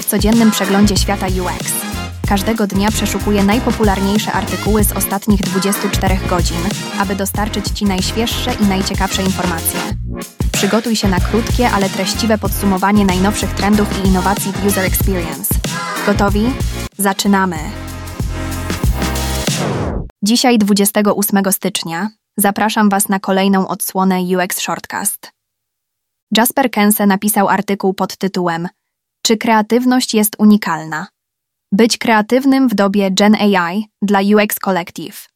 W 0.00 0.04
codziennym 0.04 0.50
przeglądzie 0.50 0.96
świata 0.96 1.26
UX. 1.26 1.72
Każdego 2.28 2.66
dnia 2.66 2.90
przeszukuję 2.90 3.44
najpopularniejsze 3.44 4.32
artykuły 4.32 4.84
z 4.84 4.92
ostatnich 4.92 5.40
24 5.40 6.18
godzin, 6.28 6.56
aby 6.98 7.14
dostarczyć 7.14 7.68
Ci 7.68 7.84
najświeższe 7.84 8.54
i 8.54 8.66
najciekawsze 8.66 9.22
informacje. 9.22 9.80
Przygotuj 10.52 10.96
się 10.96 11.08
na 11.08 11.20
krótkie, 11.20 11.70
ale 11.70 11.88
treściwe 11.88 12.38
podsumowanie 12.38 13.04
najnowszych 13.04 13.54
trendów 13.54 14.04
i 14.04 14.08
innowacji 14.08 14.52
w 14.52 14.66
User 14.66 14.84
Experience. 14.84 15.54
Gotowi? 16.06 16.52
Zaczynamy! 16.98 17.56
Dzisiaj, 20.22 20.58
28 20.58 21.52
stycznia, 21.52 22.10
zapraszam 22.36 22.88
Was 22.88 23.08
na 23.08 23.20
kolejną 23.20 23.68
odsłonę 23.68 24.20
UX 24.20 24.60
Shortcast. 24.60 25.32
Jasper 26.36 26.70
Kense 26.70 27.06
napisał 27.06 27.48
artykuł 27.48 27.94
pod 27.94 28.16
tytułem 28.16 28.68
Czy 29.26 29.36
kreatywność 29.36 30.14
jest 30.14 30.36
unikalna? 30.38 31.06
Być 31.72 31.98
kreatywnym 31.98 32.68
w 32.68 32.74
dobie 32.74 33.10
Gen 33.10 33.34
AI 33.34 33.84
dla 34.02 34.20
UX 34.20 34.58
Collective. 34.58 35.28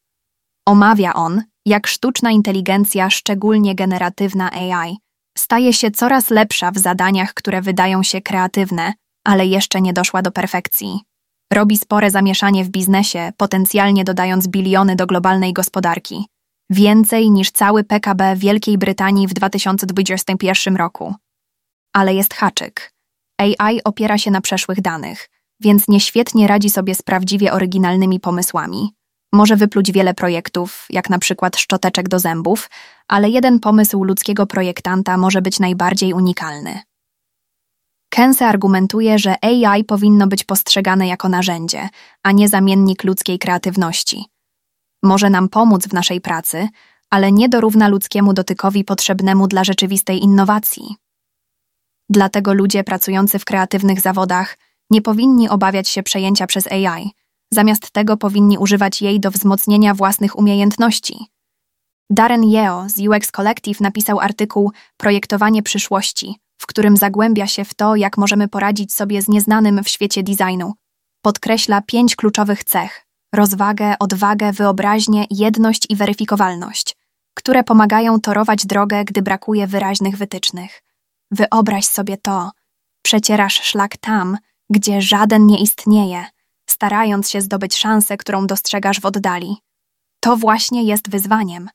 Omawia 0.66 1.14
on, 1.14 1.42
jak 1.66 1.87
sztuczna 1.87 2.30
inteligencja, 2.30 3.11
szczególnie 3.11 3.74
generatywna 3.74 4.51
AI, 4.52 4.97
staje 5.38 5.73
się 5.73 5.91
coraz 5.91 6.30
lepsza 6.30 6.70
w 6.70 6.78
zadaniach, 6.78 7.34
które 7.34 7.62
wydają 7.62 8.02
się 8.02 8.20
kreatywne, 8.20 8.92
ale 9.24 9.47
jeszcze 9.47 9.80
nie 9.80 9.92
doszła 9.92 10.23
do 10.23 10.30
perfekcji. 10.30 11.00
Robi 11.52 11.77
spore 11.77 12.11
zamieszanie 12.11 12.64
w 12.64 12.69
biznesie, 12.69 13.33
potencjalnie 13.36 14.05
dodając 14.05 14.48
biliony 14.48 14.97
do 14.97 15.06
globalnej 15.06 15.52
gospodarki. 15.52 16.27
Więcej 16.70 17.30
niż 17.30 17.50
cały 17.50 17.84
PKB 17.84 18.36
Wielkiej 18.36 18.78
Brytanii 18.78 19.28
w 19.28 19.34
2021 19.34 20.77
roku. 20.77 21.14
Ale 21.92 22.14
jest 22.14 22.34
haczyk. 22.34 22.98
AI 23.38 23.83
opiera 23.84 24.19
się 24.19 24.31
na 24.31 24.41
przeszłych 24.41 24.81
danych, 24.81 25.31
więc 25.61 25.89
nieświetnie 25.89 26.48
radzi 26.48 26.70
sobie 26.70 26.94
z 26.94 27.03
prawdziwie 27.03 27.53
oryginalnymi 27.53 28.20
pomysłami. 28.20 28.94
Może 29.33 29.56
wypluć 29.56 29.92
wiele 29.92 30.14
projektów, 30.14 30.86
jak 30.91 31.11
na 31.11 31.19
przykład 31.19 31.56
szczoteczek 31.56 32.09
do 32.09 32.19
zębów, 32.19 32.70
ale 33.09 33.31
jeden 33.31 33.61
pomysł 33.61 34.05
ludzkiego 34.05 34.47
projektanta 34.47 35.16
może 35.16 35.42
być 35.42 35.61
najbardziej 35.61 36.12
unikalny. 36.12 36.81
Kense 38.09 38.47
argumentuje, 38.47 39.19
że 39.19 39.36
AI 39.44 39.84
powinno 39.84 40.27
być 40.27 40.44
postrzegane 40.44 41.06
jako 41.06 41.28
narzędzie, 41.28 41.89
a 42.22 42.33
nie 42.33 42.48
zamiennik 42.48 43.05
ludzkiej 43.05 43.39
kreatywności. 43.39 44.25
Może 45.03 45.31
nam 45.31 45.48
pomóc 45.48 45.89
w 45.89 45.92
naszej 45.92 46.20
pracy, 46.20 46.69
ale 47.11 47.33
nie 47.33 47.48
dorówna 47.48 47.89
ludzkiemu 47.89 48.33
dotykowi 48.33 48.84
potrzebnemu 48.84 49.48
dla 49.48 49.64
rzeczywistej 49.64 50.22
innowacji. 50.22 50.97
Dlatego 52.11 52.55
ludzie 52.55 52.84
pracujący 52.84 53.39
w 53.39 53.45
kreatywnych 53.45 54.01
zawodach 54.01 54.59
nie 54.91 55.03
powinni 55.03 55.48
obawiać 55.48 55.89
się 55.89 56.03
przejęcia 56.03 56.47
przez 56.47 56.67
AI, 56.67 57.11
zamiast 57.53 57.91
tego 57.91 58.17
powinni 58.17 58.59
używać 58.59 59.03
jej 59.03 59.20
do 59.20 59.31
wzmocnienia 59.31 59.95
własnych 59.95 60.39
umiejętności. 60.39 61.27
Darren 62.11 62.45
Yeo 62.45 62.89
z 62.89 62.98
UX 62.98 63.31
Collective 63.31 63.81
napisał 63.81 64.20
artykuł 64.20 64.73
Projektowanie 64.97 65.62
przyszłości, 65.62 66.37
w 66.59 66.67
którym 66.67 66.97
zagłębia 66.97 67.47
się 67.47 67.65
w 67.65 67.75
to, 67.75 67.97
jak 67.97 68.19
możemy 68.19 68.48
poradzić 68.48 68.95
sobie 68.95 69.22
z 69.22 69.28
nieznanym 69.28 69.84
w 69.84 69.89
świecie 69.89 70.22
designu. 70.22 70.72
Podkreśla 71.22 71.83
pięć 71.83 72.17
kluczowych 72.17 72.65
cech 72.65 73.09
rozwagę, 73.34 73.95
odwagę, 73.98 74.53
wyobraźnię, 74.53 75.25
jedność 75.31 75.87
i 75.89 75.97
weryfikowalność, 75.97 76.97
które 77.34 77.65
pomagają 77.65 78.20
torować 78.20 78.67
drogę, 78.67 79.05
gdy 79.05 79.22
brakuje 79.22 79.67
wyraźnych 79.67 80.17
wytycznych. 80.17 80.83
Wyobraź 81.31 81.84
sobie 81.84 82.17
to. 82.17 82.51
Przecierasz 83.03 83.62
szlak 83.62 83.97
tam, 83.97 84.39
gdzie 84.71 85.03
żaden 85.03 85.47
nie 85.47 85.62
istnieje, 85.62 86.25
starając 86.67 87.31
się 87.31 87.41
zdobyć 87.41 87.77
szansę, 87.77 88.16
którą 88.16 88.47
dostrzegasz 88.47 89.00
w 89.00 89.06
oddali. 89.06 89.56
To 90.21 90.37
właśnie 90.37 90.84
jest 90.84 91.11
wyzwaniem. 91.11 91.71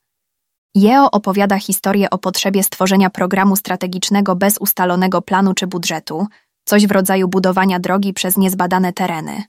Jeo 0.75 1.12
opowiada 1.12 1.59
historię 1.59 2.09
o 2.09 2.18
potrzebie 2.18 2.63
stworzenia 2.63 3.09
programu 3.09 3.56
strategicznego 3.56 4.36
bez 4.36 4.58
ustalonego 4.58 5.22
planu 5.22 5.53
czy 5.53 5.68
budżetu, 5.68 6.28
coś 6.66 6.88
w 6.88 6.92
rodzaju 6.92 7.28
budowania 7.28 7.80
drogi 7.80 8.13
przez 8.13 8.38
niezbadane 8.38 8.94
tereny. 8.94 9.44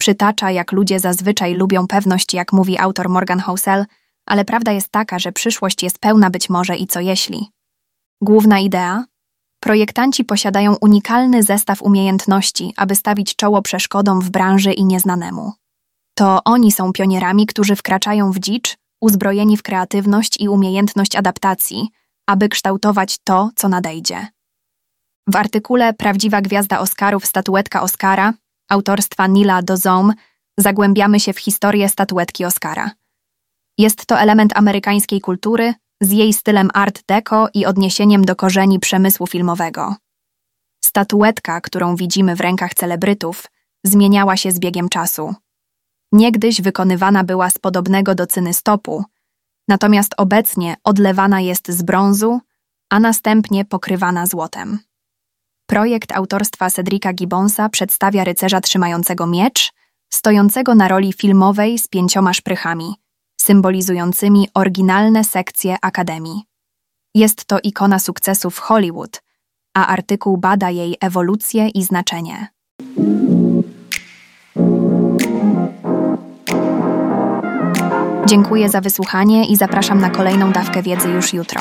Przytacza, 0.00 0.50
jak 0.50 0.72
ludzie 0.72 1.00
zazwyczaj 1.00 1.54
lubią 1.54 1.86
pewność, 1.86 2.34
jak 2.34 2.52
mówi 2.52 2.78
autor 2.78 3.08
Morgan 3.08 3.40
Housel, 3.40 3.86
ale 4.26 4.44
prawda 4.44 4.72
jest 4.72 4.88
taka, 4.88 5.18
że 5.18 5.32
przyszłość 5.32 5.82
jest 5.82 5.98
pełna 5.98 6.30
być 6.30 6.50
może 6.50 6.76
i 6.76 6.86
co 6.86 7.00
jeśli. 7.00 7.50
Główna 8.22 8.58
idea? 8.58 9.04
Projektanci 9.60 10.24
posiadają 10.24 10.76
unikalny 10.80 11.42
zestaw 11.42 11.82
umiejętności, 11.82 12.74
aby 12.76 12.94
stawić 12.94 13.36
czoło 13.36 13.62
przeszkodom 13.62 14.20
w 14.20 14.30
branży 14.30 14.72
i 14.72 14.84
nieznanemu. 14.84 15.52
To 16.14 16.40
oni 16.44 16.72
są 16.72 16.92
pionierami, 16.92 17.46
którzy 17.46 17.76
wkraczają 17.76 18.32
w 18.32 18.38
dzicz, 18.38 18.76
uzbrojeni 19.00 19.56
w 19.56 19.62
kreatywność 19.62 20.40
i 20.40 20.48
umiejętność 20.48 21.16
adaptacji, 21.16 21.88
aby 22.26 22.48
kształtować 22.48 23.18
to, 23.24 23.50
co 23.56 23.68
nadejdzie. 23.68 24.26
W 25.26 25.36
artykule 25.36 25.94
Prawdziwa 25.94 26.40
Gwiazda 26.40 26.80
Oscarów 26.80 27.26
statuetka 27.26 27.82
Oscara 27.82 28.34
autorstwa 28.70 29.26
Nila 29.26 29.62
Dozome 29.62 30.14
zagłębiamy 30.58 31.20
się 31.20 31.32
w 31.32 31.38
historię 31.38 31.88
statuetki 31.88 32.44
Oscara. 32.44 32.90
Jest 33.78 34.06
to 34.06 34.20
element 34.20 34.56
amerykańskiej 34.56 35.20
kultury 35.20 35.74
z 36.00 36.10
jej 36.10 36.32
stylem 36.32 36.70
art 36.74 37.02
deco 37.06 37.48
i 37.54 37.66
odniesieniem 37.66 38.24
do 38.24 38.36
korzeni 38.36 38.78
przemysłu 38.78 39.26
filmowego. 39.26 39.96
Statuetka, 40.84 41.60
którą 41.60 41.96
widzimy 41.96 42.36
w 42.36 42.40
rękach 42.40 42.74
celebrytów, 42.74 43.46
zmieniała 43.84 44.36
się 44.36 44.52
z 44.52 44.58
biegiem 44.58 44.88
czasu. 44.88 45.34
Niegdyś 46.12 46.60
wykonywana 46.60 47.24
była 47.24 47.50
z 47.50 47.58
podobnego 47.58 48.14
do 48.14 48.26
cyny 48.26 48.54
stopu, 48.54 49.04
natomiast 49.68 50.14
obecnie 50.16 50.76
odlewana 50.84 51.40
jest 51.40 51.68
z 51.68 51.82
brązu, 51.82 52.40
a 52.90 53.00
następnie 53.00 53.64
pokrywana 53.64 54.26
złotem. 54.26 54.78
Projekt 55.66 56.12
autorstwa 56.12 56.70
Cedrika 56.70 57.12
Gibbonsa 57.12 57.68
przedstawia 57.68 58.24
rycerza 58.24 58.60
trzymającego 58.60 59.26
miecz, 59.26 59.72
stojącego 60.12 60.74
na 60.74 60.88
roli 60.88 61.12
filmowej 61.12 61.78
z 61.78 61.88
pięcioma 61.88 62.34
szprychami, 62.34 62.94
symbolizującymi 63.40 64.48
oryginalne 64.54 65.24
sekcje 65.24 65.76
Akademii. 65.82 66.42
Jest 67.14 67.44
to 67.44 67.58
ikona 67.62 67.98
sukcesu 67.98 68.50
w 68.50 68.58
Hollywood, 68.58 69.22
a 69.74 69.86
artykuł 69.86 70.36
bada 70.36 70.70
jej 70.70 70.96
ewolucję 71.00 71.68
i 71.68 71.82
znaczenie. 71.82 72.48
Dziękuję 78.26 78.68
za 78.68 78.80
wysłuchanie 78.80 79.46
i 79.46 79.56
zapraszam 79.56 80.00
na 80.00 80.10
kolejną 80.10 80.52
dawkę 80.52 80.82
wiedzy 80.82 81.10
już 81.10 81.34
jutro. 81.34 81.60